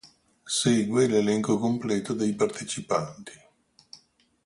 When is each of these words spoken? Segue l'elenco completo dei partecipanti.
Segue 0.59 1.05
l'elenco 1.05 1.59
completo 1.59 2.15
dei 2.15 2.33
partecipanti. 2.33 3.33